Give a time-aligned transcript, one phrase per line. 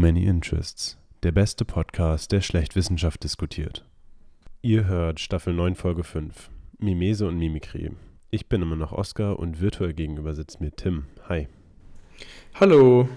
[0.00, 3.84] Many Interests, der beste Podcast, der schlecht Wissenschaft diskutiert.
[4.62, 7.90] Ihr hört Staffel 9, Folge 5, Mimese und Mimikrie.
[8.30, 11.04] Ich bin immer noch Oskar und virtuell gegenüber sitzt mir Tim.
[11.28, 11.48] Hi.
[12.54, 13.10] Hallo.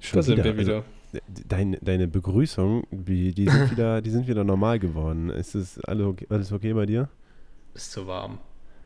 [0.00, 0.56] Schon da sind wieder.
[0.56, 0.84] wir wieder.
[1.12, 5.30] Also, deine, deine Begrüßung, die, die, sind wieder, die sind wieder normal geworden.
[5.30, 7.08] Ist es alles okay, alles okay bei dir?
[7.74, 8.40] Ist zu warm.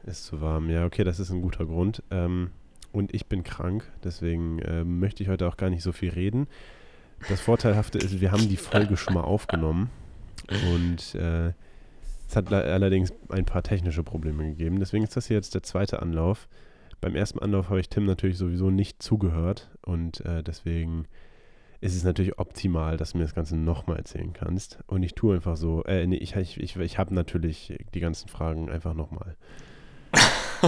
[0.05, 2.03] Ist zu warm, ja, okay, das ist ein guter Grund.
[2.11, 2.51] Ähm,
[2.93, 6.47] und ich bin krank, deswegen äh, möchte ich heute auch gar nicht so viel reden.
[7.29, 9.91] Das Vorteilhafte ist, wir haben die Folge schon mal aufgenommen
[10.73, 11.53] und äh,
[12.29, 14.79] es hat allerdings ein paar technische Probleme gegeben.
[14.79, 16.49] Deswegen ist das hier jetzt der zweite Anlauf.
[17.01, 21.07] Beim ersten Anlauf habe ich Tim natürlich sowieso nicht zugehört und äh, deswegen
[21.81, 24.79] ist es natürlich optimal, dass du mir das Ganze nochmal erzählen kannst.
[24.87, 28.29] Und ich tue einfach so, äh, nee, ich, ich, ich, ich habe natürlich die ganzen
[28.29, 29.37] Fragen einfach nochmal.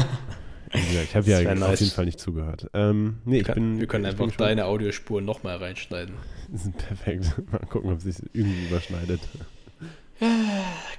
[0.92, 1.80] Ja, ich habe ja auf nice.
[1.80, 2.68] jeden Fall nicht zugehört.
[2.74, 6.14] Ähm, nee, wir, bin, wir können einfach deine Audiospur nochmal reinschneiden.
[6.50, 7.34] Das ist perfekt.
[7.50, 9.20] Mal gucken, ob es sich irgendwie überschneidet.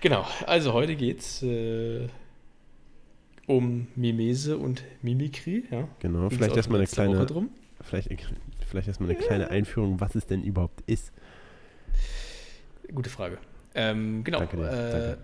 [0.02, 2.10] Genau, also heute geht es äh,
[3.48, 5.64] um Mimese und Mimikrie.
[5.72, 5.88] Ja?
[6.00, 7.26] Genau, vielleicht erstmal eine kleine,
[7.82, 8.10] vielleicht,
[8.68, 11.14] vielleicht erstmal eine kleine Einführung, was es denn überhaupt ist.
[12.94, 13.38] Gute Frage.
[13.76, 14.40] Ähm, genau.
[14.40, 14.68] Danke dir.
[14.68, 15.18] Äh, Danke.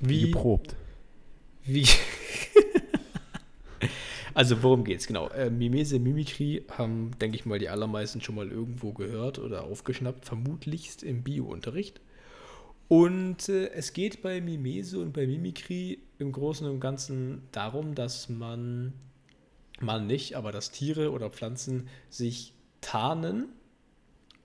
[0.00, 0.74] Wie, Wie geprobt.
[1.64, 1.86] Wie.
[4.34, 5.06] also, worum geht's?
[5.06, 5.28] Genau.
[5.28, 10.24] Äh, Mimese, Mimikrie haben, denke ich mal, die allermeisten schon mal irgendwo gehört oder aufgeschnappt,
[10.24, 12.00] vermutlichst im Biounterricht.
[12.88, 18.28] Und äh, es geht bei Mimese und bei Mimikrie im Großen und Ganzen darum, dass
[18.28, 18.92] man,
[19.80, 23.48] man nicht, aber dass Tiere oder Pflanzen sich tarnen.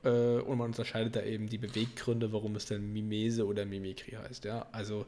[0.03, 4.45] Äh, und man unterscheidet da eben die Beweggründe, warum es dann Mimese oder Mimikrie heißt.
[4.45, 4.67] Ja?
[4.71, 5.05] Also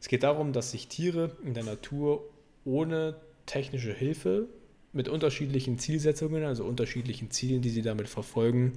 [0.00, 2.28] es geht darum, dass sich Tiere in der Natur
[2.64, 3.14] ohne
[3.46, 4.48] technische Hilfe
[4.92, 8.72] mit unterschiedlichen Zielsetzungen, also unterschiedlichen Zielen, die sie damit verfolgen,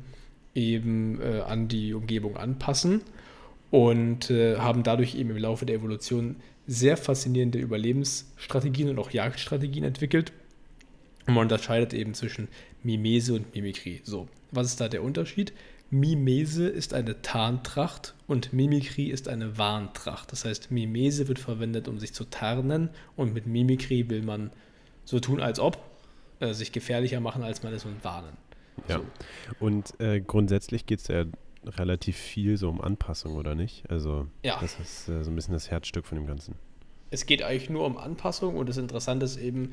[0.54, 3.02] eben äh, an die Umgebung anpassen
[3.72, 9.84] und äh, haben dadurch eben im Laufe der Evolution sehr faszinierende Überlebensstrategien und auch Jagdstrategien
[9.84, 10.32] entwickelt.
[11.28, 12.48] Und man unterscheidet eben zwischen
[12.84, 14.02] Mimese und Mimikrie.
[14.04, 15.54] So, was ist da der Unterschied?
[15.90, 20.32] Mimese ist eine Tarntracht und Mimikrie ist eine Warntracht.
[20.32, 24.52] Das heißt, Mimese wird verwendet, um sich zu tarnen und mit Mimikrie will man
[25.06, 25.78] so tun, als ob,
[26.40, 28.36] äh, sich gefährlicher machen, als man ist und warnen.
[28.88, 28.98] Ja.
[28.98, 29.06] So.
[29.60, 31.26] Und äh, grundsätzlich geht es ja
[31.66, 33.90] relativ viel so um Anpassung, oder nicht?
[33.90, 34.58] Also, ja.
[34.60, 36.56] das ist äh, so ein bisschen das Herzstück von dem Ganzen.
[37.16, 39.70] Es geht eigentlich nur um Anpassung und das Interessante ist eben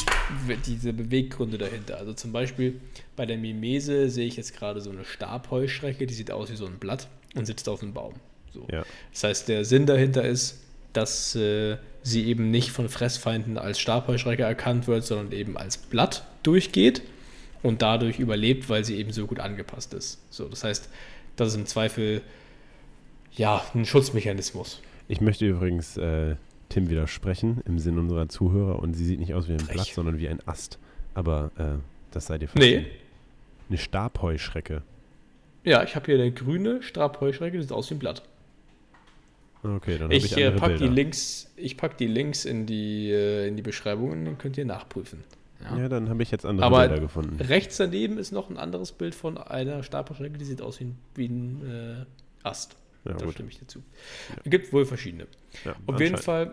[0.65, 1.97] diese Beweggründe dahinter.
[1.97, 2.81] Also zum Beispiel
[3.17, 6.67] bei der Mimese sehe ich jetzt gerade so eine Stabheuschrecke, die sieht aus wie so
[6.67, 8.15] ein Blatt und sitzt auf einem Baum.
[8.55, 8.65] So.
[8.71, 8.85] Ja.
[9.11, 10.61] Das heißt, der Sinn dahinter ist,
[10.93, 16.25] dass äh, sie eben nicht von Fressfeinden als Stabheuschrecke erkannt wird, sondern eben als Blatt
[16.45, 17.03] durchgeht
[17.65, 20.21] und dadurch überlebt, weil sie eben so gut angepasst ist.
[20.31, 20.89] So, das heißt,
[21.35, 22.23] das ist im Zweifel
[23.33, 24.81] ja ein Schutzmechanismus.
[25.09, 26.37] Ich möchte übrigens äh,
[26.73, 29.59] Tim widersprechen im Sinn unserer Zuhörer und sie sieht nicht aus wie ein.
[29.67, 30.79] Blatt, sondern wie ein Ast.
[31.15, 31.79] Aber äh,
[32.11, 32.73] das sei dir Nee.
[32.73, 32.87] verziehen.
[33.69, 34.83] Eine Stabheuschrecke.
[35.65, 38.23] Ja, ich habe hier eine grüne Stabheuschrecke, die sieht aus wie ein Blatt.
[39.63, 40.95] Okay, dann habe Ich ich äh, andere packe die Bilder.
[40.95, 44.65] Links, ich pack die Links in die, äh, in die Beschreibung und dann könnt ihr
[44.65, 45.23] nachprüfen.
[45.63, 45.79] Ja.
[45.79, 47.37] Ja, dann habe ich jetzt andere Aber Bilder gefunden.
[47.41, 50.99] rechts daneben ist noch ein anderes Bild von einer Stabheuschrecke, die sieht aus wie ein,
[51.15, 52.05] wie ein
[52.45, 52.75] äh, Ast.
[53.05, 53.35] Ja, da gut.
[53.35, 53.83] stimme ich dir zu.
[54.45, 55.27] Es gibt wohl verschiedene.
[55.65, 56.17] Ja, Auf jeden.
[56.17, 56.53] Fall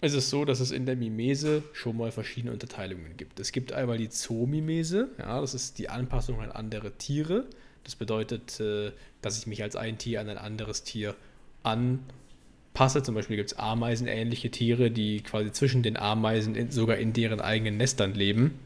[0.00, 3.38] ist es so, dass es in der Mimese schon mal verschiedene Unterteilungen gibt.
[3.38, 7.46] Es gibt einmal die Zoomimese, ja, das ist die Anpassung an andere Tiere.
[7.84, 11.14] Das bedeutet, äh, dass ich mich als ein Tier an ein anderes Tier
[11.62, 13.02] anpasse.
[13.02, 17.40] Zum Beispiel gibt es ameisenähnliche Tiere, die quasi zwischen den Ameisen in, sogar in deren
[17.40, 18.58] eigenen Nestern leben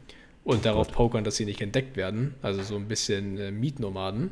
[0.45, 2.35] und darauf pokern, dass sie nicht entdeckt werden.
[2.41, 4.31] Also so ein bisschen äh, Mietnomaden.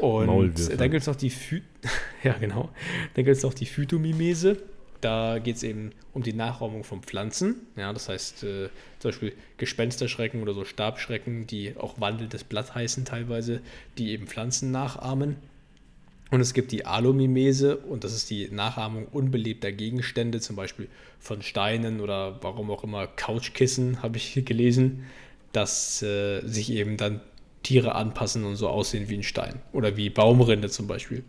[0.00, 0.76] Und Maulwürfe.
[0.76, 1.62] dann gibt es noch die Phy
[2.22, 2.70] ja, genau.
[3.14, 4.58] Dann gibt es noch die Phytomimese.
[5.04, 7.66] Da geht es eben um die Nachahmung von Pflanzen.
[7.76, 8.70] Ja, das heißt äh,
[9.00, 13.60] zum Beispiel Gespensterschrecken oder so Stabschrecken, die auch wandelndes Blatt heißen teilweise,
[13.98, 15.36] die eben Pflanzen nachahmen.
[16.30, 21.42] Und es gibt die Alomimese und das ist die Nachahmung unbelebter Gegenstände, zum Beispiel von
[21.42, 25.04] Steinen oder warum auch immer Couchkissen, habe ich gelesen,
[25.52, 27.20] dass äh, sich eben dann
[27.62, 31.24] Tiere anpassen und so aussehen wie ein Stein oder wie Baumrinde zum Beispiel.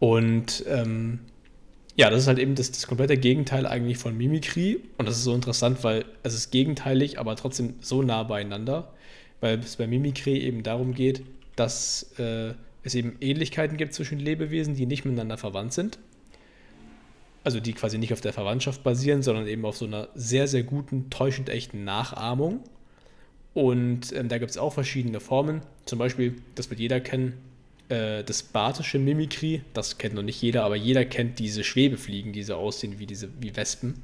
[0.00, 1.20] Und ähm,
[1.96, 5.24] ja, das ist halt eben das, das komplette Gegenteil eigentlich von Mimikrie und das ist
[5.24, 8.92] so interessant, weil es ist gegenteilig, aber trotzdem so nah beieinander,
[9.40, 11.22] weil es bei Mimikrie eben darum geht,
[11.56, 15.98] dass äh, es eben Ähnlichkeiten gibt zwischen Lebewesen, die nicht miteinander verwandt sind.
[17.42, 20.62] Also die quasi nicht auf der Verwandtschaft basieren, sondern eben auf so einer sehr, sehr
[20.62, 22.60] guten, täuschend echten Nachahmung.
[23.54, 25.62] Und ähm, da gibt es auch verschiedene Formen.
[25.86, 27.34] Zum Beispiel, das wird jeder kennen,
[27.90, 29.62] äh, das Bartische Mimikry.
[29.74, 33.28] Das kennt noch nicht jeder, aber jeder kennt diese Schwebefliegen, die so aussehen wie, diese,
[33.40, 34.02] wie Wespen.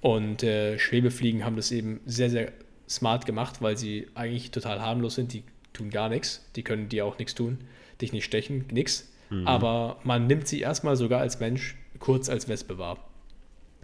[0.00, 2.52] Und äh, Schwebefliegen haben das eben sehr, sehr
[2.88, 5.32] smart gemacht, weil sie eigentlich total harmlos sind.
[5.32, 6.44] Die tun gar nichts.
[6.56, 7.58] Die können dir auch nichts tun.
[8.00, 9.10] Dich nicht stechen, nichts.
[9.30, 9.46] Mhm.
[9.46, 12.98] Aber man nimmt sie erstmal sogar als Mensch kurz als Wespe wahr.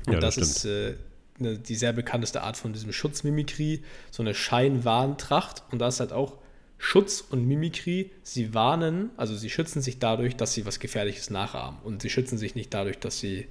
[0.07, 0.95] Und ja, das, das ist äh,
[1.39, 5.62] eine, die sehr bekannteste Art von diesem Schutzmimikrie, so eine Scheinwarntracht.
[5.71, 6.39] Und da ist halt auch
[6.78, 8.11] Schutz und Mimikrie.
[8.23, 11.81] Sie warnen, also sie schützen sich dadurch, dass sie was Gefährliches nachahmen.
[11.82, 13.46] Und sie schützen sich nicht dadurch, dass sie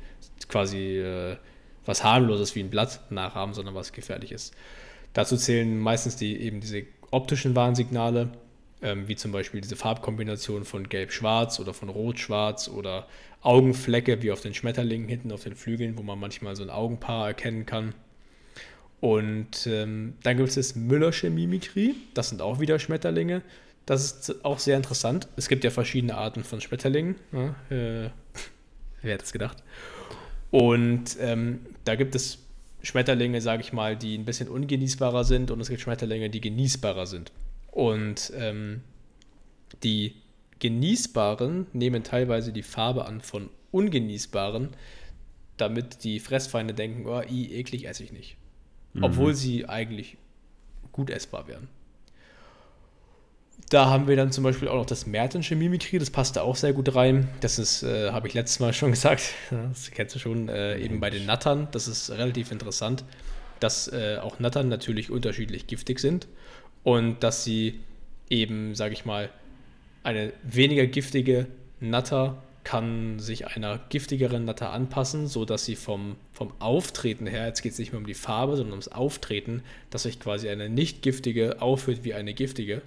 [0.48, 1.38] quasi äh,
[1.86, 4.52] was harmloses wie ein Blatt nachahmen, sondern was Gefährliches.
[5.14, 8.32] Dazu zählen meistens die, eben diese optischen Warnsignale,
[8.82, 13.08] ähm, wie zum Beispiel diese Farbkombination von Gelb-Schwarz oder von Rot-Schwarz oder
[13.42, 17.28] Augenflecke wie auf den Schmetterlingen hinten auf den Flügeln, wo man manchmal so ein Augenpaar
[17.28, 17.94] erkennen kann.
[19.02, 23.42] Und ähm, dann gibt es das Müllersche Mimikrie, das sind auch wieder Schmetterlinge.
[23.86, 25.28] Das ist auch sehr interessant.
[25.36, 27.16] Es gibt ja verschiedene Arten von Schmetterlingen.
[27.32, 28.10] Ja, äh,
[29.02, 29.64] wer hätte es gedacht?
[30.50, 32.40] Und ähm, da gibt es
[32.82, 37.06] Schmetterlinge, sage ich mal, die ein bisschen ungenießbarer sind und es gibt Schmetterlinge, die genießbarer
[37.06, 37.32] sind.
[37.72, 38.82] Und ähm,
[39.84, 40.16] die
[40.60, 44.70] genießbaren nehmen teilweise die Farbe an von ungenießbaren,
[45.58, 48.38] damit die Fressfeinde denken, oh, i, eklig esse ich nicht.
[48.96, 49.04] Mhm.
[49.04, 50.18] Obwohl sie eigentlich
[50.92, 51.68] gut essbar wären.
[53.70, 56.56] Da haben wir dann zum Beispiel auch noch das Mertensche Mimikry, das passt da auch
[56.56, 57.28] sehr gut rein.
[57.42, 61.00] Das ist, äh, habe ich letztes Mal schon gesagt, das kennst du schon, äh, eben
[61.00, 61.68] bei den Nattern.
[61.72, 63.04] Das ist relativ interessant,
[63.60, 66.28] dass äh, auch Nattern natürlich unterschiedlich giftig sind
[66.84, 67.82] und dass sie
[68.30, 69.30] eben, sage ich mal,
[70.04, 71.48] eine weniger giftige
[71.80, 77.72] Natter kann sich einer giftigeren Natter anpassen, sodass sie vom, vom Auftreten her, jetzt geht
[77.72, 81.62] es nicht mehr um die Farbe, sondern ums Auftreten, dass sich quasi eine nicht giftige
[81.62, 82.82] aufhört wie eine giftige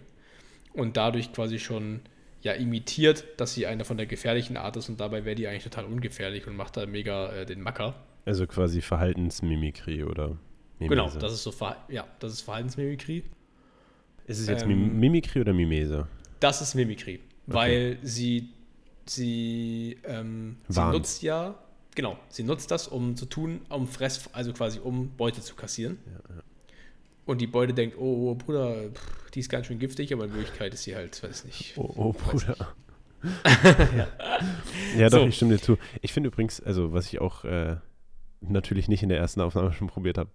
[0.74, 2.00] und dadurch quasi schon
[2.42, 5.64] ja imitiert, dass sie eine von der gefährlichen Art ist und dabei wäre die eigentlich
[5.64, 7.94] total ungefährlich und macht da mega äh, den Macker.
[8.26, 10.36] Also quasi Verhaltensmimikrie oder
[10.80, 10.88] Mimese.
[10.88, 11.54] Genau, das ist so
[11.88, 13.22] ja, das ist Verhaltensmimikrie.
[14.26, 16.08] Ist es jetzt ähm, Mimikrie oder Mimese?
[16.40, 17.56] Das ist Mimikrie, okay.
[17.56, 18.50] weil sie
[19.10, 21.54] sie, ähm, sie nutzt ja
[21.98, 25.98] genau, sie nutzt das, um zu tun, um Fress, also quasi um Beute zu kassieren.
[26.06, 26.42] Ja, ja.
[27.26, 30.32] Und die Beute denkt, oh, oh Bruder, pff, die ist ganz schön giftig, aber in
[30.32, 31.76] Wirklichkeit ist sie halt, weiß nicht.
[31.76, 32.56] Oh, oh Bruder.
[33.44, 34.08] ja.
[34.96, 35.26] ja, doch, so.
[35.26, 35.76] ich stimme dir zu.
[36.00, 37.76] Ich finde übrigens, also was ich auch äh,
[38.40, 40.30] natürlich nicht in der ersten Aufnahme schon probiert habe,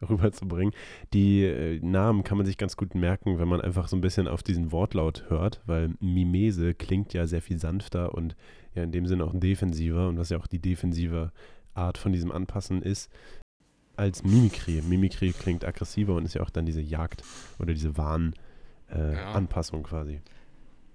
[0.08, 0.74] rüberzubringen.
[1.12, 4.28] Die äh, Namen kann man sich ganz gut merken, wenn man einfach so ein bisschen
[4.28, 8.36] auf diesen Wortlaut hört, weil Mimese klingt ja sehr viel sanfter und
[8.74, 11.32] ja in dem Sinne auch defensiver und was ja auch die defensive
[11.74, 13.10] Art von diesem Anpassen ist,
[13.96, 14.82] als Mimikry.
[14.82, 17.22] Mimikry klingt aggressiver und ist ja auch dann diese Jagd
[17.58, 19.88] oder diese Warn-Anpassung äh, ja.
[19.88, 20.20] quasi.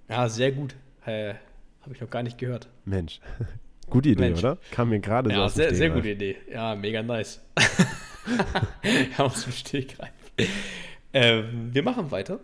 [0.10, 0.76] Ja, sehr gut.
[1.06, 1.36] Äh,
[1.82, 2.70] Habe ich noch gar nicht gehört.
[2.86, 3.20] Mensch.
[3.90, 4.40] Gute Idee, Mensch.
[4.40, 4.58] oder?
[4.72, 6.38] Kam mir gerade ja, so aus sehr, sehr gute Idee.
[6.50, 7.42] Ja, mega nice.
[9.18, 10.12] aus dem Stegreif.
[11.14, 12.40] Ähm, wir machen weiter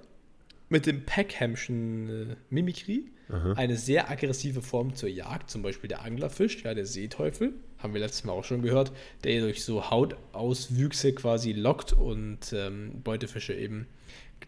[0.69, 3.11] mit dem Peckhämschen äh, Mimikry.
[3.29, 3.53] Aha.
[3.53, 8.01] Eine sehr aggressive Form zur Jagd, zum Beispiel der Anglerfisch, ja, der Seeteufel haben wir
[8.01, 8.91] letztes Mal auch schon gehört,
[9.23, 13.87] der durch so Hautauswüchse quasi lockt und ähm, Beutefische eben.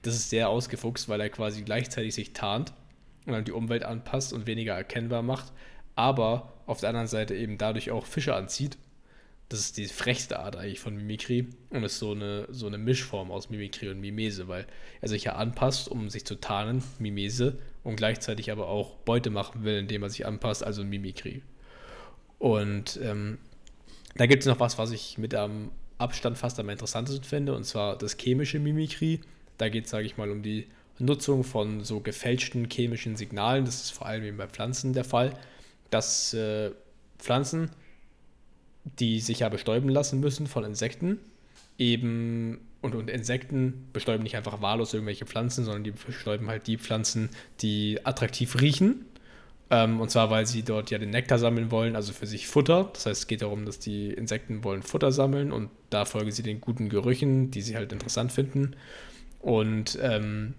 [0.02, 2.74] Das ist sehr ausgefuchst, weil er quasi gleichzeitig sich tarnt
[3.26, 5.52] und dann die Umwelt anpasst und weniger erkennbar macht,
[5.96, 8.78] aber auf der anderen Seite eben dadurch auch Fische anzieht.
[9.50, 13.32] Das ist die frechste Art eigentlich von Mimikry und ist so eine, so eine Mischform
[13.32, 14.68] aus Mimikry und Mimese, weil
[15.02, 19.64] er sich ja anpasst, um sich zu tarnen, Mimese, und gleichzeitig aber auch Beute machen
[19.64, 21.42] will, indem er sich anpasst, also Mimikry.
[22.38, 23.40] Und ähm,
[24.16, 27.64] da gibt es noch was, was ich mit am Abstand fast am interessantesten finde, und
[27.64, 29.20] zwar das chemische Mimikry.
[29.58, 30.68] Da geht es, sage ich mal, um die
[31.00, 33.66] Nutzung von so gefälschten chemischen Signalen.
[33.66, 35.34] Das ist vor allem eben bei Pflanzen der Fall,
[35.90, 36.72] dass äh,
[37.18, 37.72] Pflanzen,
[39.00, 41.20] die sich ja bestäuben lassen müssen von Insekten,
[41.78, 46.78] eben und, und Insekten bestäuben nicht einfach wahllos irgendwelche Pflanzen, sondern die bestäuben halt die
[46.78, 47.30] Pflanzen,
[47.62, 49.06] die attraktiv riechen
[49.72, 52.90] ähm, und zwar, weil sie dort ja den Nektar sammeln wollen, also für sich Futter.
[52.94, 56.44] Das heißt, es geht darum, dass die Insekten wollen Futter sammeln und da folgen sie
[56.44, 58.76] den guten Gerüchen, die sie halt interessant finden.
[59.40, 60.56] Und ähm,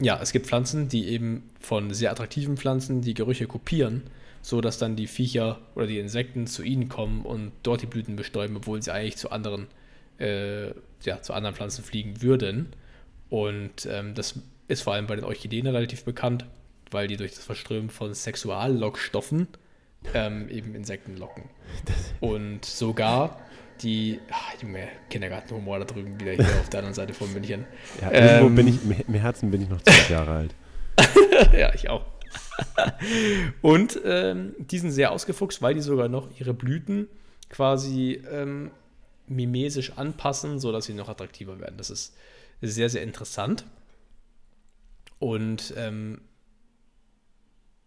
[0.00, 4.02] ja, es gibt Pflanzen, die eben von sehr attraktiven Pflanzen die Gerüche kopieren,
[4.44, 8.14] so dass dann die Viecher oder die Insekten zu ihnen kommen und dort die Blüten
[8.14, 9.68] bestäuben, obwohl sie eigentlich zu anderen,
[10.18, 10.68] äh,
[11.02, 12.68] ja, zu anderen Pflanzen fliegen würden.
[13.30, 16.44] Und ähm, das ist vor allem bei den Orchideen relativ bekannt
[16.94, 19.48] weil die durch das Verströmen von Sexuallockstoffen
[20.14, 21.44] ähm, eben Insekten locken.
[22.20, 23.40] Und sogar
[23.82, 27.66] die, ach, Junge, Kindergartenhumor da drüben wieder hier auf der anderen Seite von München.
[28.00, 30.54] Ja, ähm, bin ich, im Herzen bin ich noch zwölf Jahre alt.
[31.52, 32.06] ja, ich auch.
[33.62, 37.08] und ähm, die sind sehr ausgefuchst, weil die sogar noch ihre Blüten
[37.48, 38.70] quasi ähm,
[39.26, 41.76] mimesisch anpassen, sodass sie noch attraktiver werden.
[41.76, 42.14] Das ist
[42.60, 43.64] sehr, sehr interessant.
[45.18, 46.20] Und ähm,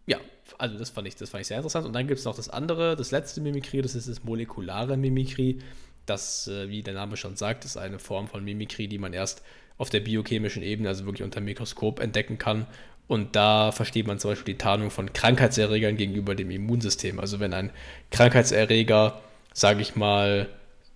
[0.06, 0.20] ja,
[0.58, 1.86] also das fand, ich, das fand ich sehr interessant.
[1.86, 5.60] Und dann gibt es noch das andere, das letzte Mimikrie, das ist das molekulare Mimikrie.
[6.06, 9.44] Das, äh, wie der Name schon sagt, ist eine Form von Mimikrie, die man erst
[9.78, 12.66] auf der biochemischen Ebene, also wirklich unter dem Mikroskop, entdecken kann.
[13.08, 17.20] Und da versteht man zum Beispiel die Tarnung von Krankheitserregern gegenüber dem Immunsystem.
[17.20, 17.72] Also wenn ein
[18.12, 19.22] Krankheitserreger,
[19.54, 20.50] sage ich mal,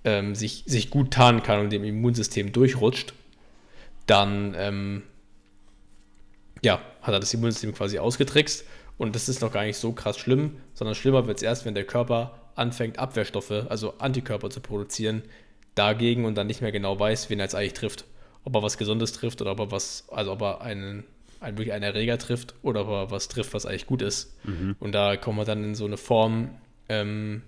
[0.03, 3.13] ähm, sich, sich gut tarnen kann und dem Immunsystem durchrutscht,
[4.07, 5.03] dann ähm,
[6.61, 8.65] ja, hat er das Immunsystem quasi ausgetrickst.
[8.97, 11.73] Und das ist noch gar nicht so krass schlimm, sondern schlimmer wird es erst, wenn
[11.73, 15.23] der Körper anfängt, Abwehrstoffe, also Antikörper zu produzieren,
[15.75, 18.05] dagegen und dann nicht mehr genau weiß, wen er jetzt eigentlich trifft.
[18.43, 21.03] Ob er was Gesundes trifft oder ob er was, also ob er einen,
[21.41, 24.37] einen wirklich einen Erreger trifft oder ob er was trifft, was eigentlich gut ist.
[24.45, 24.75] Mhm.
[24.79, 26.51] Und da kommt man dann in so eine Form,
[26.87, 27.41] ähm,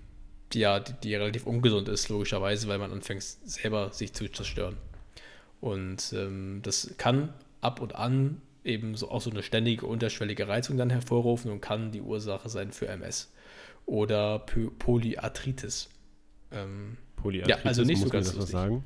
[0.52, 4.76] die ja, die, die relativ ungesund ist, logischerweise, weil man anfängt, selber sich zu zerstören.
[5.60, 10.76] Und ähm, das kann ab und an eben so auch so eine ständige unterschwellige Reizung
[10.76, 13.32] dann hervorrufen und kann die Ursache sein für MS
[13.86, 15.88] oder Polyarthritis.
[16.50, 18.84] Ähm, Polyarthritis, ja, also nicht so ganz das was sagen.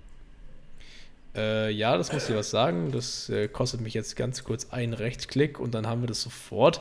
[1.35, 2.91] Äh, ja, das muss ich was sagen.
[2.93, 6.81] Das äh, kostet mich jetzt ganz kurz einen Rechtsklick und dann haben wir das sofort.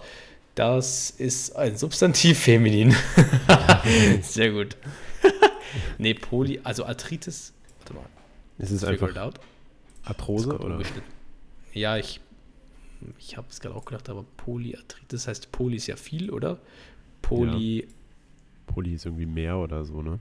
[0.56, 2.96] Das ist ein Substantiv feminin.
[4.22, 4.76] Sehr gut.
[5.98, 7.54] nee, Poly, also Arthritis.
[7.80, 8.06] Warte mal.
[8.58, 9.14] Ist es einfach
[10.04, 10.82] Arthrose oder?
[11.74, 12.22] Ja, ich,
[13.20, 16.60] ich habe es gerade auch gedacht, aber Polyarthritis heißt Poly ist ja viel, oder?
[17.22, 17.82] Poly.
[17.82, 17.88] Ja.
[18.66, 20.20] Poly ist irgendwie mehr oder so, ne?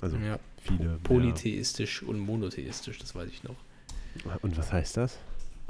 [0.00, 0.38] Also ja.
[0.62, 0.98] viele.
[1.02, 2.10] Polytheistisch mehr.
[2.10, 3.56] und monotheistisch, das weiß ich noch.
[4.42, 5.18] Und was heißt das?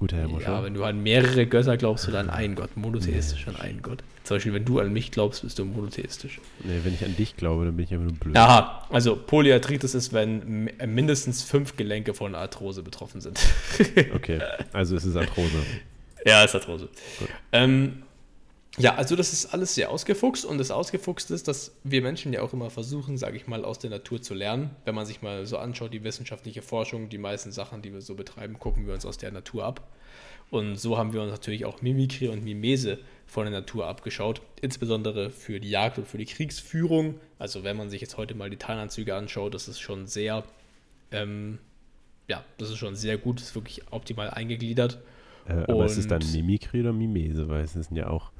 [0.01, 0.53] Guter Herr Moscher.
[0.53, 2.75] Ja, wenn du an mehrere Götter glaubst, du dann einen Gott.
[2.75, 4.03] Monotheistisch an einen Gott.
[4.25, 6.41] Zum Beispiel, wenn du an mich glaubst, bist du monotheistisch.
[6.65, 8.35] Nee, wenn ich an dich glaube, dann bin ich einfach nur blöd.
[8.35, 13.39] Aha, also Polyarthritis ist, wenn mindestens fünf Gelenke von Arthrose betroffen sind.
[14.15, 14.41] okay,
[14.73, 15.51] also es ist Arthrose.
[16.27, 16.91] Ja, es ist Arthrose.
[17.51, 18.03] Ähm,
[18.81, 22.43] ja, also das ist alles sehr ausgefuchst und das Ausgefuchst ist, dass wir Menschen ja
[22.43, 24.71] auch immer versuchen, sage ich mal, aus der Natur zu lernen.
[24.85, 28.15] Wenn man sich mal so anschaut, die wissenschaftliche Forschung, die meisten Sachen, die wir so
[28.15, 29.89] betreiben, gucken wir uns aus der Natur ab.
[30.51, 35.31] Und so haben wir uns natürlich auch Mimikrie und Mimese von der Natur abgeschaut, insbesondere
[35.31, 37.15] für die Jagd und für die Kriegsführung.
[37.39, 40.43] Also wenn man sich jetzt heute mal die Teilanzüge anschaut, das ist schon sehr,
[41.13, 41.59] ähm,
[42.29, 45.01] ja, das ist schon sehr gut, ist wirklich optimal eingegliedert.
[45.47, 47.49] Äh, aber und ist es dann Mimikrie oder Mimese?
[47.49, 48.33] Weil es sind ja auch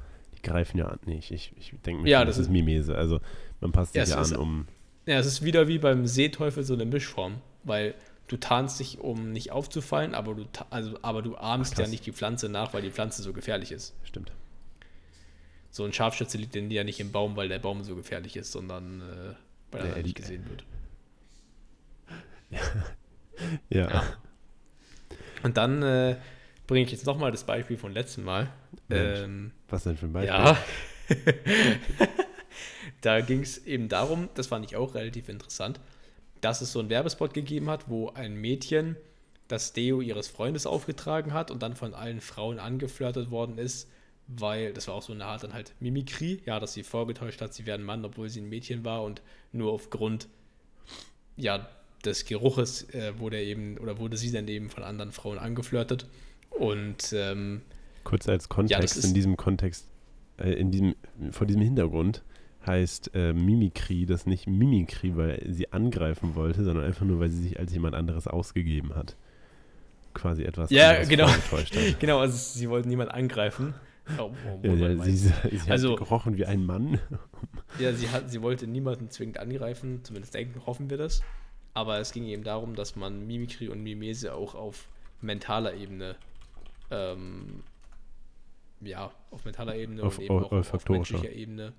[0.43, 0.99] greifen ja an.
[1.05, 2.95] Nee, ich, ich, denke mir, ja, das, das ist Mimese.
[2.95, 3.19] Also
[3.59, 4.67] man passt sich ja, an, um.
[5.05, 7.95] Ja, es ist wieder wie beim Seeteufel so eine Mischform, weil
[8.27, 12.05] du tarnst dich, um nicht aufzufallen, aber du, also, aber du ahmst Ach, ja nicht
[12.05, 13.93] die Pflanze nach, weil die Pflanze so gefährlich ist.
[14.03, 14.31] Stimmt.
[15.69, 19.01] So ein Scharfschütze liegt ja nicht im Baum, weil der Baum so gefährlich ist, sondern
[19.01, 19.33] äh,
[19.71, 20.65] weil er ja, nicht gesehen wird.
[23.69, 23.89] ja.
[23.89, 24.03] ja.
[25.43, 26.17] Und dann äh,
[26.67, 28.49] bringe ich jetzt nochmal das Beispiel von letztem Mal.
[28.89, 30.35] Ähm, Was denn für ein Beispiel?
[30.35, 30.57] Ja.
[33.01, 35.79] da ging es eben darum, das fand ich auch relativ interessant,
[36.41, 38.95] dass es so einen Werbespot gegeben hat, wo ein Mädchen
[39.47, 43.89] das Deo ihres Freundes aufgetragen hat und dann von allen Frauen angeflirtet worden ist,
[44.27, 47.53] weil das war auch so eine Art dann halt Mimikrie, ja, dass sie vorgetäuscht hat,
[47.53, 50.27] sie wäre ein Mann, obwohl sie ein Mädchen war und nur aufgrund
[51.35, 51.67] ja
[52.05, 56.07] des Geruches äh, wurde eben oder wurde sie dann eben von anderen Frauen angeflirtet
[56.49, 57.61] und ähm,
[58.03, 59.87] kurz als Kontext ja, in diesem Kontext,
[60.37, 60.95] äh, in diesem,
[61.31, 62.23] vor diesem Hintergrund
[62.65, 67.41] heißt äh, Mimikry das nicht Mimikry, weil sie angreifen wollte, sondern einfach nur, weil sie
[67.41, 69.15] sich als jemand anderes ausgegeben hat.
[70.13, 71.27] Quasi etwas ja, genau.
[71.27, 71.39] hat.
[71.99, 73.73] genau, also sie wollten niemand angreifen.
[74.17, 75.31] Oh, oh, ja, ja, sie, sie
[75.69, 76.99] also, hat gerochen wie ein Mann.
[77.79, 81.21] ja, sie, hat, sie wollte niemanden zwingend angreifen, zumindest denken, hoffen wir das.
[81.73, 84.89] Aber es ging eben darum, dass man Mimikry und Mimese auch auf
[85.21, 86.15] mentaler Ebene
[86.89, 87.63] ähm,
[88.81, 91.73] ja, auf mentaler Ebene auf, und eben auch auf, auf menschlicher Ebene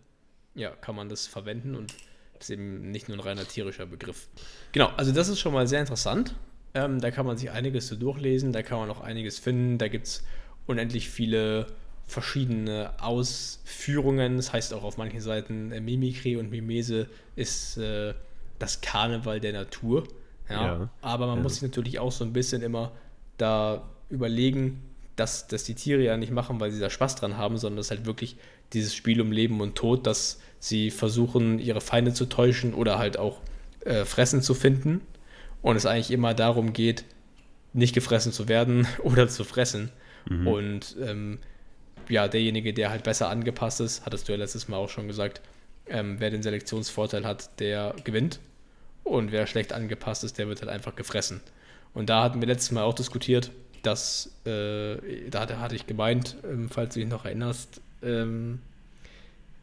[0.54, 1.94] ja, kann man das verwenden und
[2.34, 4.28] das ist eben nicht nur ein reiner tierischer Begriff.
[4.72, 6.34] Genau, also das ist schon mal sehr interessant.
[6.74, 9.78] Ähm, da kann man sich einiges so durchlesen, da kann man auch einiges finden.
[9.78, 10.24] Da gibt es
[10.66, 11.66] unendlich viele
[12.06, 14.36] verschiedene Ausführungen.
[14.36, 18.14] Das heißt auch auf manchen Seiten, äh, Mimikry und Mimese ist äh,
[18.58, 20.04] das Karneval der Natur.
[20.48, 20.90] Ja, ja.
[21.00, 21.42] Aber man ja.
[21.42, 22.92] muss sich natürlich auch so ein bisschen immer
[23.38, 24.82] da überlegen,
[25.16, 27.86] dass, dass die Tiere ja nicht machen, weil sie da Spaß dran haben, sondern es
[27.86, 28.36] ist halt wirklich
[28.72, 33.18] dieses Spiel um Leben und Tod, dass sie versuchen, ihre Feinde zu täuschen oder halt
[33.18, 33.40] auch
[33.84, 35.00] äh, Fressen zu finden
[35.60, 37.04] und es eigentlich immer darum geht,
[37.72, 39.90] nicht gefressen zu werden oder zu fressen.
[40.28, 40.46] Mhm.
[40.46, 41.38] Und ähm,
[42.08, 45.40] ja, derjenige, der halt besser angepasst ist, hattest du ja letztes Mal auch schon gesagt,
[45.86, 48.40] ähm, wer den Selektionsvorteil hat, der gewinnt.
[49.04, 51.40] Und wer schlecht angepasst ist, der wird halt einfach gefressen.
[51.92, 53.50] Und da hatten wir letztes Mal auch diskutiert,
[53.82, 54.96] dass, äh,
[55.30, 58.60] da hatte ich gemeint, ähm, falls du dich noch erinnerst, ähm,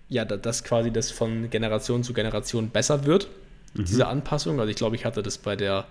[0.09, 3.29] ja, dass quasi das von Generation zu Generation besser wird,
[3.73, 3.85] mhm.
[3.85, 4.59] diese Anpassung.
[4.59, 5.85] Also ich glaube, ich hatte das bei der,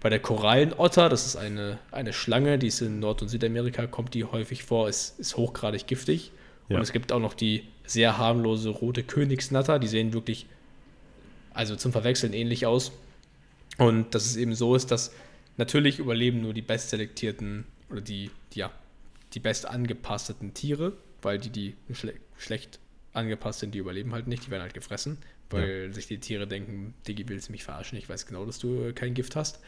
[0.00, 4.14] bei der Korallenotter, das ist eine, eine Schlange, die ist in Nord- und Südamerika, kommt
[4.14, 6.32] die häufig vor, ist, ist hochgradig giftig.
[6.68, 6.76] Ja.
[6.76, 10.46] Und es gibt auch noch die sehr harmlose rote Königsnatter, die sehen wirklich,
[11.54, 12.92] also zum Verwechseln ähnlich aus.
[13.78, 15.12] Und dass es eben so ist, dass
[15.56, 18.70] natürlich überleben nur die bestselektierten oder die, die ja,
[19.34, 22.78] die best angepassten Tiere, weil die, die schle schlecht
[23.12, 25.18] angepasst sind, die überleben halt nicht, die werden halt gefressen,
[25.50, 25.92] weil ja.
[25.92, 27.98] sich die Tiere denken, Diggi, willst mich verarschen?
[27.98, 29.60] Ich weiß genau, dass du äh, kein Gift hast.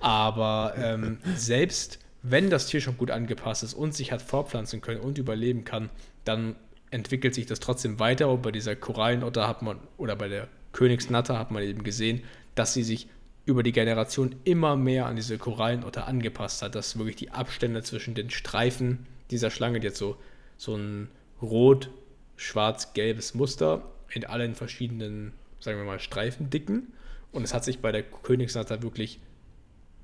[0.00, 5.00] Aber ähm, selbst wenn das Tier schon gut angepasst ist und sich hat fortpflanzen können
[5.00, 5.90] und überleben kann,
[6.24, 6.54] dann
[6.90, 8.28] entwickelt sich das trotzdem weiter.
[8.28, 12.22] Und bei dieser Korallenotter hat man, oder bei der Königsnatter hat man eben gesehen,
[12.54, 13.08] dass sie sich
[13.44, 18.14] über die Generation immer mehr an diese Korallenotter angepasst hat, dass wirklich die Abstände zwischen
[18.14, 20.16] den Streifen dieser Schlange, die jetzt so,
[20.56, 21.08] so ein
[21.40, 21.90] rot,
[22.36, 23.82] schwarz-gelbes Muster
[24.12, 26.92] in allen verschiedenen, sagen wir mal, Streifendicken.
[27.32, 29.20] Und es hat sich bei der Königsnatter wirklich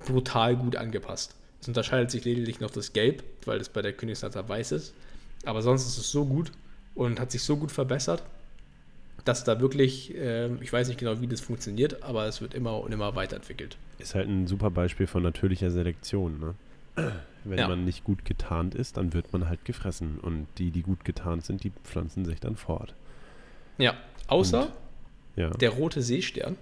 [0.00, 1.37] brutal gut angepasst.
[1.61, 4.95] Es unterscheidet sich lediglich noch das Gelb, weil es bei der Königsnatter weiß ist.
[5.45, 6.52] Aber sonst ist es so gut
[6.95, 8.23] und hat sich so gut verbessert,
[9.25, 12.80] dass da wirklich, äh, ich weiß nicht genau, wie das funktioniert, aber es wird immer
[12.80, 13.76] und immer weiterentwickelt.
[13.98, 16.54] Ist halt ein super Beispiel von natürlicher Selektion, ne?
[17.44, 17.68] Wenn ja.
[17.68, 20.18] man nicht gut getarnt ist, dann wird man halt gefressen.
[20.20, 22.94] Und die, die gut getarnt sind, die pflanzen sich dann fort.
[23.78, 23.94] Ja,
[24.26, 24.72] außer und,
[25.37, 25.50] ja.
[25.50, 26.56] der rote Seestern.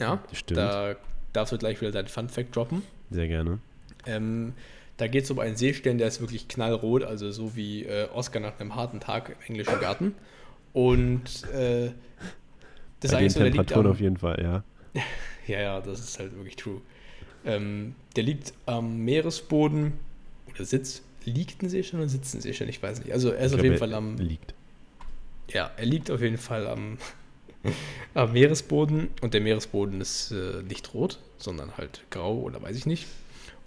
[0.00, 0.58] Ja, Stimmt.
[0.58, 0.96] da
[1.32, 2.82] darfst du gleich wieder dein Fun Fact droppen.
[3.10, 3.58] Sehr gerne.
[4.06, 4.54] Ähm,
[4.96, 8.40] da geht es um einen Seestern, der ist wirklich knallrot, also so wie äh, Oscar
[8.40, 10.14] nach einem harten Tag im englischen Garten.
[10.74, 11.92] Und äh,
[13.00, 14.64] das Bei den so, Temperaturen am, auf jeden Fall, ja.
[15.46, 16.82] ja, ja, das ist halt wirklich true.
[17.46, 19.92] Ähm, der liegt am Meeresboden
[20.52, 22.68] oder sitzt, liegt ein Seestern oder sitzt ein Seestern?
[22.68, 23.12] Ich weiß nicht.
[23.12, 24.16] Also er ist ich auf jeden Fall am.
[24.16, 24.52] Liegt.
[25.48, 26.98] Ja, er liegt auf jeden Fall am,
[28.14, 32.86] am Meeresboden und der Meeresboden ist äh, nicht rot, sondern halt grau oder weiß ich
[32.86, 33.06] nicht.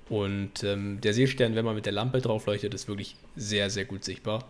[0.09, 3.85] Und ähm, der Seestern, wenn man mit der Lampe drauf leuchtet, ist wirklich sehr, sehr
[3.85, 4.45] gut sichtbar.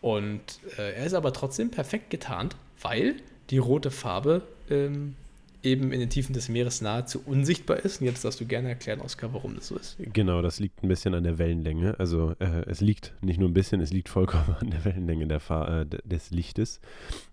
[0.00, 0.40] Und
[0.76, 3.16] äh, er ist aber trotzdem perfekt getarnt, weil
[3.50, 5.16] die rote Farbe ähm,
[5.62, 8.00] eben in den Tiefen des Meeres nahezu unsichtbar ist.
[8.00, 9.96] Und jetzt darfst du gerne erklären, Oskar, warum das so ist.
[9.98, 11.98] Genau, das liegt ein bisschen an der Wellenlänge.
[11.98, 15.40] Also äh, es liegt nicht nur ein bisschen, es liegt vollkommen an der Wellenlänge der
[15.40, 16.80] Fahr äh, des Lichtes.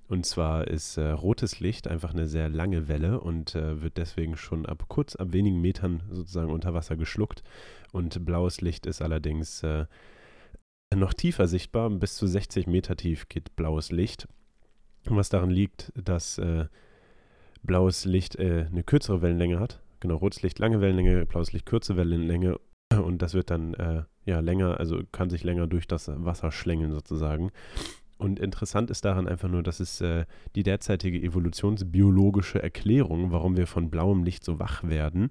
[0.07, 4.37] Und zwar ist äh, rotes Licht einfach eine sehr lange Welle und äh, wird deswegen
[4.37, 7.43] schon ab kurz, ab wenigen Metern sozusagen unter Wasser geschluckt.
[7.91, 9.85] Und blaues Licht ist allerdings äh,
[10.93, 14.27] noch tiefer sichtbar, bis zu 60 Meter tief geht blaues Licht.
[15.05, 16.65] Was daran liegt, dass äh,
[17.63, 19.81] blaues Licht äh, eine kürzere Wellenlänge hat.
[19.99, 22.59] Genau, rotes Licht lange Wellenlänge, blaues Licht kurze Wellenlänge.
[22.91, 26.91] Und das wird dann äh, ja länger, also kann sich länger durch das Wasser schlängeln
[26.91, 27.51] sozusagen.
[28.17, 33.67] Und interessant ist daran einfach nur, dass es äh, die derzeitige evolutionsbiologische Erklärung, warum wir
[33.67, 35.29] von blauem Licht so wach werden,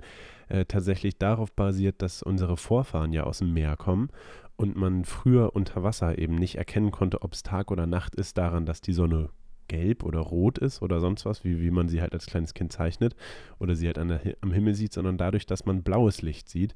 [0.49, 4.11] äh, tatsächlich darauf basiert, dass unsere Vorfahren ja aus dem Meer kommen
[4.57, 8.38] und man früher unter Wasser eben nicht erkennen konnte, ob es Tag oder Nacht ist,
[8.38, 9.31] daran, dass die Sonne
[9.69, 12.73] gelb oder rot ist oder sonst was, wie, wie man sie halt als kleines Kind
[12.73, 13.17] zeichnet
[13.59, 16.75] oder sie halt der, am Himmel sieht, sondern dadurch, dass man blaues Licht sieht,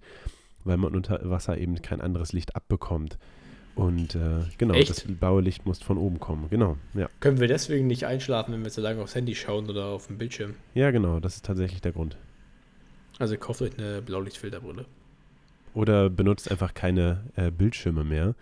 [0.64, 3.18] weil man unter Wasser eben kein anderes Licht abbekommt.
[3.74, 4.90] Und äh, genau, Echt?
[4.90, 6.48] das blaue Licht muss von oben kommen.
[6.50, 7.08] Genau, ja.
[7.20, 10.18] Können wir deswegen nicht einschlafen, wenn wir zu lange aufs Handy schauen oder auf dem
[10.18, 10.54] Bildschirm?
[10.74, 12.16] Ja, genau, das ist tatsächlich der Grund.
[13.20, 14.84] Also kauft euch eine Blaulichtfilterbrille.
[15.78, 18.34] Oder benutzt einfach keine äh, Bildschirme mehr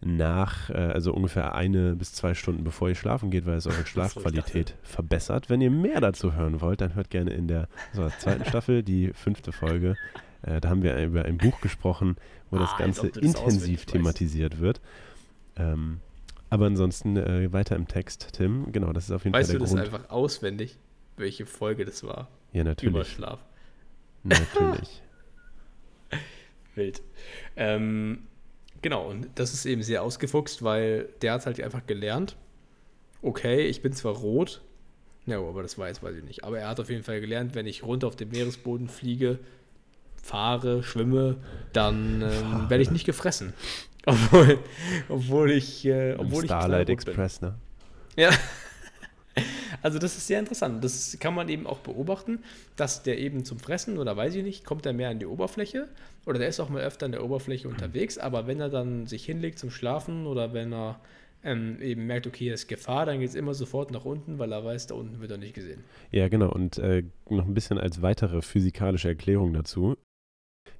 [0.00, 3.84] nach, äh, also ungefähr eine bis zwei Stunden bevor ihr schlafen geht, weil es eure
[3.86, 5.50] Schlafqualität verbessert.
[5.50, 9.12] Wenn ihr mehr dazu hören wollt, dann hört gerne in der so, zweiten Staffel, die
[9.12, 9.96] fünfte Folge.
[10.40, 12.16] Äh, da haben wir über ein Buch gesprochen,
[12.50, 14.80] wo ah, das Ganze das intensiv thematisiert wird.
[15.56, 16.00] Ähm,
[16.48, 18.72] aber ansonsten äh, weiter im Text, Tim.
[18.72, 19.78] Genau, das ist auf jeden weißt Fall der Grund.
[19.78, 20.78] Weißt du das einfach auswendig,
[21.18, 22.28] welche Folge das war?
[22.54, 22.94] Ja, natürlich.
[22.94, 23.40] Über Schlaf.
[24.24, 25.02] Natürlich.
[26.74, 27.02] Wild.
[27.56, 28.24] Ähm,
[28.80, 32.36] genau, und das ist eben sehr ausgefuchst, weil der hat halt einfach gelernt,
[33.22, 34.62] okay, ich bin zwar rot,
[35.26, 36.44] ja, aber das weiß, weiß ich nicht.
[36.44, 39.38] Aber er hat auf jeden Fall gelernt, wenn ich runter auf den Meeresboden fliege,
[40.20, 41.36] fahre, schwimme,
[41.72, 43.52] dann ähm, werde ich nicht gefressen.
[44.06, 44.58] Obwohl,
[45.08, 47.54] obwohl ich, äh, obwohl Starlight Express, ne?
[48.16, 48.30] Ja.
[49.82, 50.82] Also das ist sehr interessant.
[50.82, 52.40] Das kann man eben auch beobachten,
[52.76, 55.88] dass der eben zum Fressen oder weiß ich nicht, kommt er mehr an die Oberfläche
[56.26, 59.24] oder der ist auch mal öfter an der Oberfläche unterwegs, aber wenn er dann sich
[59.24, 61.00] hinlegt zum Schlafen oder wenn er
[61.44, 64.52] ähm, eben merkt, okay, hier ist Gefahr, dann geht es immer sofort nach unten, weil
[64.52, 65.82] er weiß, da unten wird er nicht gesehen.
[66.10, 66.50] Ja, genau.
[66.50, 69.96] Und äh, noch ein bisschen als weitere physikalische Erklärung dazu.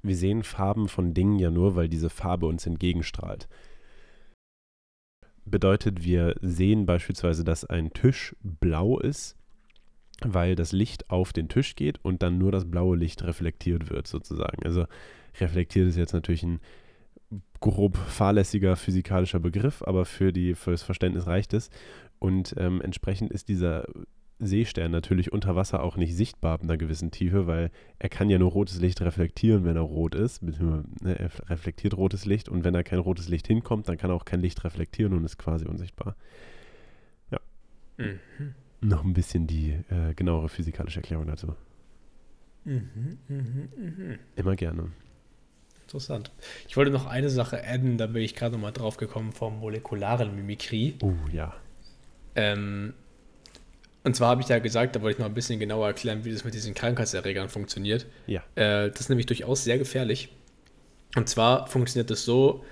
[0.03, 3.49] Wir sehen Farben von Dingen ja nur, weil diese Farbe uns entgegenstrahlt.
[5.45, 9.37] Bedeutet, wir sehen beispielsweise, dass ein Tisch blau ist,
[10.21, 14.07] weil das Licht auf den Tisch geht und dann nur das blaue Licht reflektiert wird,
[14.07, 14.65] sozusagen.
[14.65, 14.87] Also
[15.41, 16.61] reflektiert ist jetzt natürlich ein
[17.61, 21.71] grob fahrlässiger physikalischer Begriff, aber für, die, für das Verständnis reicht es.
[22.19, 23.85] Und ähm, entsprechend ist dieser
[24.47, 28.39] Seestern natürlich unter Wasser auch nicht sichtbar ab einer gewissen Tiefe, weil er kann ja
[28.39, 30.43] nur rotes Licht reflektieren, wenn er rot ist.
[30.43, 34.15] Ne, er reflektiert rotes Licht und wenn da kein rotes Licht hinkommt, dann kann er
[34.15, 36.17] auch kein Licht reflektieren und ist quasi unsichtbar.
[37.31, 37.39] Ja.
[37.99, 38.21] Mhm.
[38.81, 41.55] Noch ein bisschen die äh, genauere physikalische Erklärung dazu.
[42.65, 43.43] Mhm, mh,
[43.77, 44.19] mh.
[44.37, 44.91] Immer gerne.
[45.83, 46.33] Interessant.
[46.69, 49.61] Ich wollte noch eine Sache adden, da bin ich gerade noch mal drauf gekommen vom
[49.61, 50.97] molekularen Mimikrie.
[51.03, 51.55] Oh ja.
[52.35, 52.95] Ähm,
[54.05, 56.33] und zwar habe ich ja gesagt, da wollte ich noch ein bisschen genauer erklären, wie
[56.33, 58.07] das mit diesen Krankheitserregern funktioniert.
[58.27, 58.43] Ja.
[58.57, 60.29] Äh, das ist nämlich durchaus sehr gefährlich.
[61.15, 62.65] Und zwar funktioniert das so,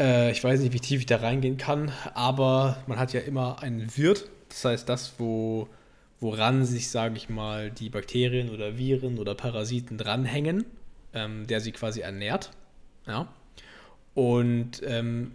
[0.00, 3.62] äh, ich weiß nicht, wie tief ich da reingehen kann, aber man hat ja immer
[3.62, 5.68] einen Wirt, das heißt das, wo,
[6.20, 10.64] woran sich, sage ich mal, die Bakterien oder Viren oder Parasiten dranhängen,
[11.12, 12.50] ähm, der sie quasi ernährt.
[13.06, 13.28] Ja.
[14.14, 15.32] Und ähm,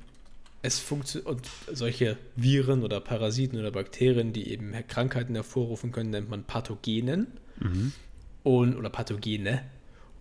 [0.61, 6.29] es funktioniert und solche Viren oder Parasiten oder Bakterien, die eben Krankheiten hervorrufen können, nennt
[6.29, 7.27] man Pathogenen
[7.59, 7.93] mhm.
[8.43, 9.61] und, oder Pathogene.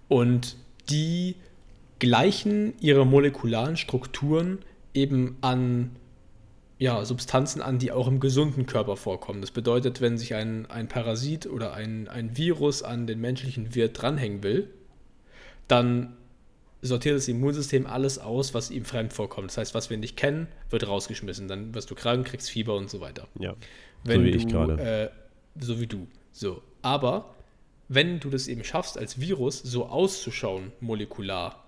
[0.07, 0.57] Und
[0.89, 1.37] die
[1.99, 4.59] gleichen ihre molekularen Strukturen
[4.95, 5.91] eben an
[6.79, 9.41] ja, Substanzen an, die auch im gesunden Körper vorkommen.
[9.41, 14.01] Das bedeutet, wenn sich ein, ein Parasit oder ein, ein Virus an den menschlichen Wirt
[14.01, 14.71] dranhängen will,
[15.67, 16.17] dann
[16.83, 19.51] sortiert das Immunsystem alles aus, was ihm fremd vorkommt.
[19.51, 21.49] Das heißt, was wir nicht kennen, wird rausgeschmissen.
[21.49, 23.27] Dann wirst du krank, kriegst Fieber und so weiter.
[23.39, 23.55] Ja.
[24.05, 24.81] Wenn so wie du, ich gerade.
[24.81, 25.11] Äh,
[25.61, 26.07] so wie du.
[26.33, 26.63] So.
[26.83, 27.35] Aber
[27.89, 31.65] wenn du das eben schaffst, als Virus so auszuschauen, molekular,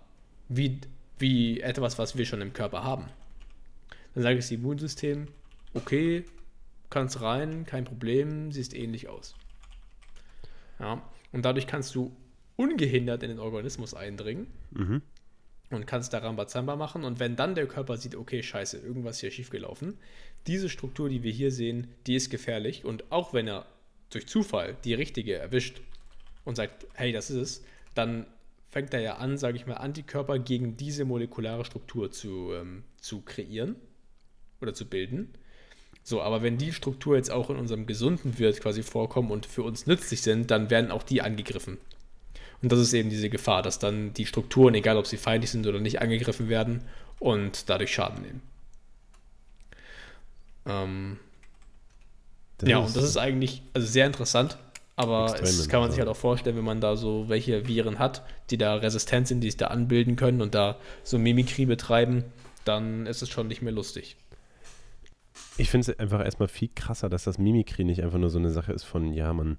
[0.48, 0.80] wie,
[1.18, 3.06] wie etwas, was wir schon im Körper haben,
[4.14, 5.28] dann sagt das Immunsystem,
[5.74, 6.24] okay,
[6.88, 9.34] kannst rein, kein Problem, siehst ähnlich aus.
[10.78, 11.02] Ja.
[11.32, 12.12] Und dadurch kannst du
[12.60, 15.00] ungehindert in den Organismus eindringen mhm.
[15.70, 17.04] und kannst da Rambazamba machen.
[17.04, 19.96] Und wenn dann der Körper sieht, okay, scheiße, irgendwas hier schiefgelaufen,
[20.46, 22.84] diese Struktur, die wir hier sehen, die ist gefährlich.
[22.84, 23.66] Und auch wenn er
[24.10, 25.80] durch Zufall die richtige erwischt
[26.44, 28.26] und sagt, hey, das ist es, dann
[28.68, 33.22] fängt er ja an, sage ich mal, Antikörper gegen diese molekulare Struktur zu, ähm, zu
[33.22, 33.76] kreieren
[34.60, 35.32] oder zu bilden.
[36.02, 39.62] So, aber wenn die Struktur jetzt auch in unserem gesunden Wirt quasi vorkommen und für
[39.62, 41.78] uns nützlich sind, dann werden auch die angegriffen.
[42.62, 45.66] Und das ist eben diese Gefahr, dass dann die Strukturen, egal ob sie feindlich sind
[45.66, 46.82] oder nicht, angegriffen werden
[47.18, 48.42] und dadurch Schaden nehmen.
[50.66, 51.18] Ähm,
[52.62, 54.58] ja, und das ist eigentlich also sehr interessant,
[54.96, 58.22] aber es kann man sich halt auch vorstellen, wenn man da so welche Viren hat,
[58.50, 62.24] die da resistent sind, die sich da anbilden können und da so Mimikrie betreiben,
[62.66, 64.16] dann ist es schon nicht mehr lustig.
[65.56, 68.50] Ich finde es einfach erstmal viel krasser, dass das Mimikrie nicht einfach nur so eine
[68.50, 69.58] Sache ist von, ja, man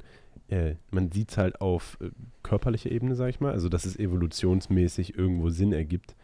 [0.51, 2.09] äh, man sieht es halt auf äh,
[2.43, 6.15] körperlicher Ebene, sag ich mal, also dass es evolutionsmäßig irgendwo Sinn ergibt.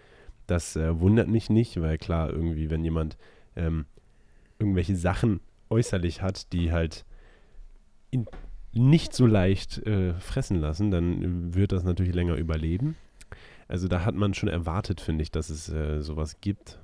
[0.47, 3.17] Das äh, wundert mich nicht, weil klar, irgendwie, wenn jemand
[3.55, 3.85] ähm,
[4.59, 7.05] irgendwelche Sachen äußerlich hat, die halt
[8.11, 8.25] in,
[8.73, 12.97] nicht so leicht äh, fressen lassen, dann wird das natürlich länger überleben.
[13.69, 15.65] Also da hat man schon erwartet, finde ich, dass es
[16.05, 16.79] sowas gibt.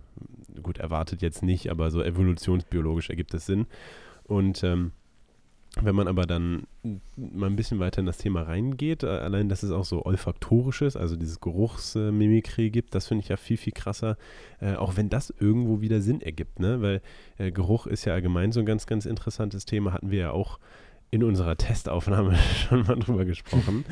[0.62, 3.68] Gut, erwartet jetzt nicht, aber so evolutionsbiologisch ergibt es Sinn.
[4.26, 4.92] Und ähm,
[5.82, 6.68] wenn man aber dann
[7.16, 10.96] mal ein bisschen weiter in das Thema reingeht, äh, allein, dass es auch so olfaktorisches,
[10.96, 14.18] also dieses Geruchsmimikrie gibt, das finde ich ja viel, viel krasser,
[14.62, 16.82] äh, auch wenn das irgendwo wieder Sinn ergibt, ne?
[16.82, 17.02] weil
[17.40, 20.60] äh, Geruch ist ja allgemein so ein ganz, ganz interessantes Thema, hatten wir ja auch
[21.14, 22.36] in unserer Testaufnahme
[22.68, 23.86] schon mal drüber gesprochen.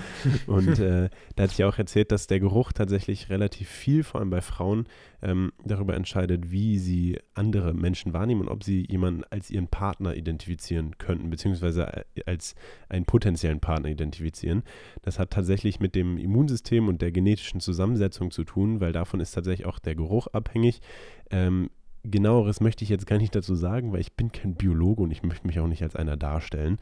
[0.47, 4.31] Und äh, da hatte ich auch erzählt, dass der Geruch tatsächlich relativ viel, vor allem
[4.31, 4.87] bei Frauen,
[5.21, 10.15] ähm, darüber entscheidet, wie sie andere Menschen wahrnehmen und ob sie jemanden als ihren Partner
[10.15, 12.55] identifizieren könnten, beziehungsweise äh, als
[12.89, 14.63] einen potenziellen Partner identifizieren.
[15.03, 19.33] Das hat tatsächlich mit dem Immunsystem und der genetischen Zusammensetzung zu tun, weil davon ist
[19.33, 20.81] tatsächlich auch der Geruch abhängig.
[21.29, 21.69] Ähm,
[22.03, 25.23] genaueres möchte ich jetzt gar nicht dazu sagen, weil ich bin kein Biologe und ich
[25.23, 26.79] möchte mich auch nicht als einer darstellen.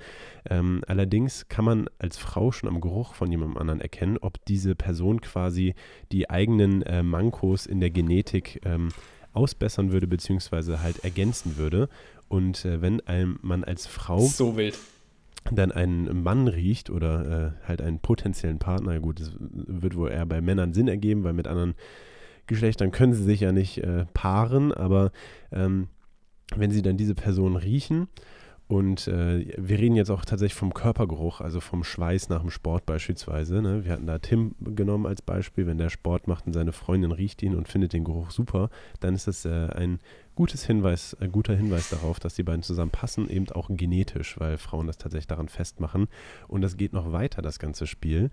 [0.50, 4.76] Ähm, allerdings kann man als Frau schon am Geruch von jemandem anderen erkennen, ob diese
[4.76, 5.76] Person quasi
[6.12, 8.90] die eigenen äh, Mankos in der Genetik ähm,
[9.34, 11.90] ausbessern würde, beziehungsweise halt ergänzen würde.
[12.28, 14.78] Und äh, wenn ein, man als Frau So wild.
[15.52, 20.26] dann einen Mann riecht oder äh, halt einen potenziellen Partner, gut, das wird wohl eher
[20.26, 21.76] bei Männern Sinn ergeben, weil mit anderen
[22.50, 25.12] Geschlechtern können sie sich ja nicht äh, paaren, aber
[25.52, 25.88] ähm,
[26.56, 28.08] wenn sie dann diese Person riechen
[28.70, 32.86] und äh, wir reden jetzt auch tatsächlich vom Körpergeruch, also vom Schweiß nach dem Sport
[32.86, 33.64] beispielsweise.
[33.64, 33.84] Ne?
[33.84, 37.42] Wir hatten da Tim genommen als Beispiel, wenn der Sport macht und seine Freundin riecht
[37.42, 40.00] ihn und findet den Geruch super, dann ist das äh, ein
[40.36, 44.60] gutes Hinweis, ein guter Hinweis darauf, dass die beiden zusammen passen, eben auch genetisch, weil
[44.60, 46.08] Frauen das tatsächlich daran festmachen.
[46.48, 48.30] Und das geht noch weiter, das ganze Spiel,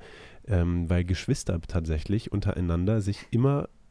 [0.46, 3.85] ähm, weil Geschwister tatsächlich untereinander sich immer äh,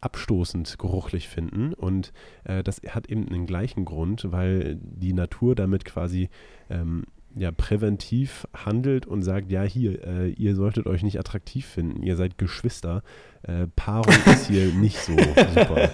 [0.00, 1.74] abstoßend geruchlich finden.
[1.74, 2.12] Und
[2.44, 6.28] äh, das hat eben den gleichen Grund, weil die Natur damit quasi
[6.70, 12.02] ähm, ja, präventiv handelt und sagt, ja hier, äh, ihr solltet euch nicht attraktiv finden,
[12.02, 13.02] ihr seid Geschwister,
[13.42, 15.90] äh, Paarung ist hier nicht so super.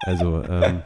[0.00, 0.82] Also ähm,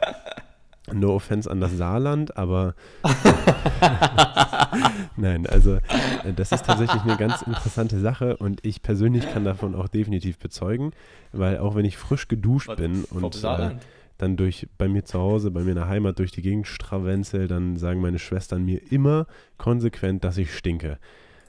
[0.91, 2.75] no offense an das Saarland, aber
[5.15, 9.75] nein, also äh, das ist tatsächlich eine ganz interessante Sache und ich persönlich kann davon
[9.75, 10.91] auch definitiv bezeugen,
[11.31, 13.75] weil auch wenn ich frisch geduscht Was, bin und äh,
[14.17, 17.47] dann durch bei mir zu Hause, bei mir in der Heimat durch die Gegend stravenzel,
[17.47, 20.99] dann sagen meine Schwestern mir immer konsequent, dass ich stinke.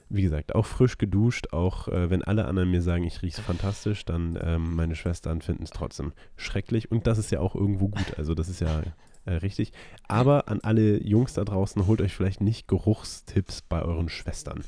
[0.07, 4.05] Wie gesagt, auch frisch geduscht, auch äh, wenn alle anderen mir sagen, ich rieche fantastisch,
[4.05, 8.17] dann ähm, meine Schwestern finden es trotzdem schrecklich und das ist ja auch irgendwo gut,
[8.17, 8.83] also das ist ja
[9.25, 9.71] äh, richtig.
[10.07, 14.63] Aber an alle Jungs da draußen, holt euch vielleicht nicht Geruchstipps bei euren Schwestern.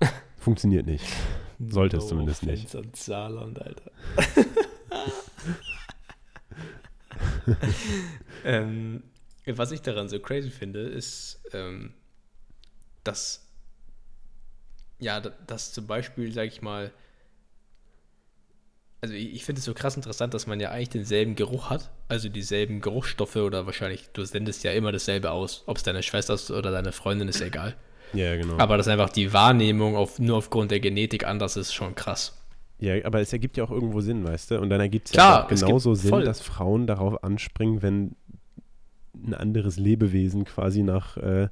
[0.38, 1.04] Funktioniert nicht.
[1.60, 2.74] Sollte es zumindest nicht.
[2.74, 3.90] an Saarland, Alter.
[8.44, 9.02] ähm,
[9.46, 11.92] was ich daran so crazy finde, ist, ähm,
[13.04, 13.46] dass,
[14.98, 16.92] ja, da- dass zum Beispiel, sag ich mal,
[19.02, 22.28] also ich, finde es so krass interessant, dass man ja eigentlich denselben Geruch hat, also
[22.28, 26.52] dieselben Geruchsstoffe oder wahrscheinlich, du sendest ja immer dasselbe aus, ob es deine Schwester ist
[26.52, 27.74] oder deine Freundin, ist egal.
[28.14, 28.58] Ja, genau.
[28.58, 32.38] Aber dass einfach die Wahrnehmung auf, nur aufgrund der Genetik anders ist, schon krass.
[32.78, 34.60] Ja, aber es ergibt ja auch irgendwo Sinn, weißt du?
[34.60, 36.24] Und dann ergibt es ja genauso Sinn, voll.
[36.24, 38.14] dass Frauen darauf anspringen, wenn
[39.14, 41.48] ein anderes Lebewesen quasi nach äh,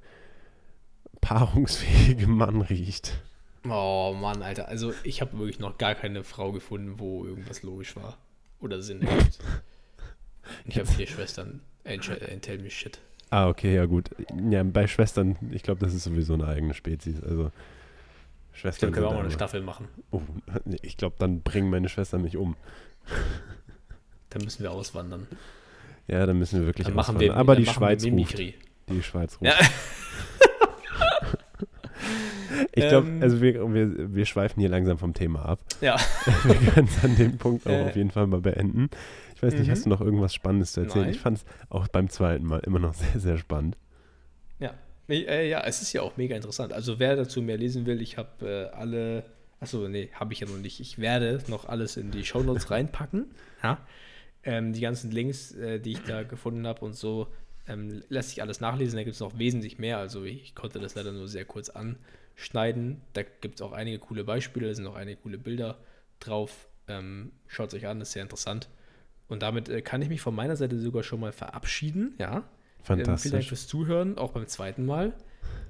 [1.20, 3.20] paarungsfähigem Mann riecht.
[3.68, 4.68] Oh Mann, Alter.
[4.68, 8.16] Also ich habe wirklich noch gar keine Frau gefunden, wo irgendwas logisch war.
[8.60, 9.38] Oder Sinn ergibt.
[10.64, 11.60] Ich habe vier Schwestern.
[11.84, 12.98] Ain't, ain't tell me shit.
[13.28, 14.10] Ah, okay, ja gut.
[14.50, 17.22] Ja, bei Schwestern, ich glaube, das ist sowieso eine eigene Spezies.
[17.22, 17.52] Also
[18.52, 19.86] Schwestern Dann können wir auch mal eine Staffel machen.
[20.10, 20.22] Oh,
[20.82, 22.56] ich glaube, dann bringen meine Schwestern mich um.
[24.30, 25.26] Dann müssen wir auswandern.
[26.06, 27.34] Ja, dann müssen wir wirklich Dann machen auswandern.
[27.34, 28.12] wir, Aber die Schweiz ruft.
[28.12, 28.54] Mimikry.
[28.88, 29.52] Die Schweiz ruft.
[32.72, 33.22] Ich glaube, Ähm.
[33.22, 35.60] also wir, wir, wir schweifen hier langsam vom Thema ab.
[35.80, 35.96] Ja.
[36.44, 37.82] wir können es an dem Punkt auch Äh.
[37.84, 38.88] auf jeden Fall mal beenden.
[39.34, 39.70] Ich weiß nicht, Mhm.
[39.72, 41.06] hast du noch irgendwas Spannendes zu erzählen?
[41.06, 41.14] Nein.
[41.14, 43.76] Ich fand es auch beim zweiten Mal immer noch sehr, sehr spannend.
[44.58, 44.74] Ja.
[45.08, 46.72] Äh, ja, es ist ja auch mega interessant.
[46.72, 49.24] Also wer dazu mehr lesen will, ich habe äh, alle,
[49.58, 50.78] achso, nee, habe ich ja noch nicht.
[50.80, 53.26] Ich werde noch alles in die Shownotes reinpacken.
[53.62, 53.78] Ja.
[54.44, 57.26] Ähm, die ganzen Links, äh, die ich da gefunden habe und so,
[57.66, 58.96] ähm, lässt sich alles nachlesen.
[58.96, 59.98] Da gibt es noch wesentlich mehr.
[59.98, 61.68] Also ich konnte das leider nur sehr kurz
[62.40, 63.02] anschneiden.
[63.12, 65.78] Da gibt es auch einige coole Beispiele, da sind auch einige coole Bilder
[66.18, 66.68] drauf.
[66.88, 68.68] Ähm, Schaut es euch an, das ist sehr interessant.
[69.28, 72.36] Und damit äh, kann ich mich von meiner Seite sogar schon mal verabschieden, ja.
[72.36, 72.42] Ähm,
[72.82, 73.48] vielen Dank Fantastisch.
[73.48, 75.12] fürs Zuhören, auch beim zweiten Mal.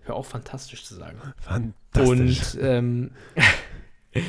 [0.02, 1.18] Hör auch fantastisch zu sagen.
[1.38, 2.54] Fantastisch.
[2.54, 3.10] Und ähm,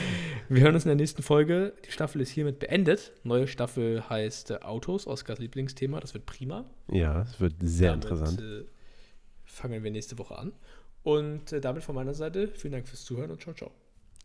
[0.49, 1.73] wir hören uns in der nächsten Folge.
[1.85, 3.13] Die Staffel ist hiermit beendet.
[3.23, 5.99] Neue Staffel heißt äh, Autos, Oskars Lieblingsthema.
[5.99, 6.65] Das wird prima.
[6.89, 8.41] ja, es wird sehr Damit, interessant.
[8.41, 8.65] Äh,
[9.45, 10.53] fangen wir nächste Woche an.
[11.03, 13.71] Und äh, damit von meiner Seite vielen Dank fürs Zuhören und ciao, ciao.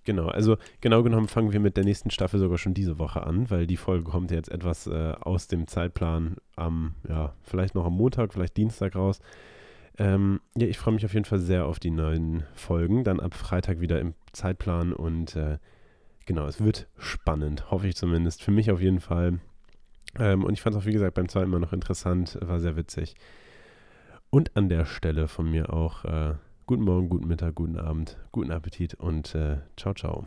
[0.07, 3.51] Genau, also genau genommen fangen wir mit der nächsten Staffel sogar schon diese Woche an,
[3.51, 7.95] weil die Folge kommt jetzt etwas äh, aus dem Zeitplan am, ja, vielleicht noch am
[7.95, 9.21] Montag, vielleicht Dienstag raus.
[9.99, 13.35] Ähm, ja, ich freue mich auf jeden Fall sehr auf die neuen Folgen, dann ab
[13.35, 15.59] Freitag wieder im Zeitplan und äh,
[16.25, 18.45] genau, es wird spannend, hoffe ich zumindest.
[18.45, 19.41] Für mich auf jeden Fall.
[20.19, 22.77] Ähm, und ich fand es auch, wie gesagt, beim zweiten Mal noch interessant, war sehr
[22.77, 23.17] witzig.
[24.31, 26.35] Und an der Stelle von mir auch äh,
[26.67, 30.27] guten Morgen, guten Mittag, guten Abend, guten Appetit und äh, ciao, ciao.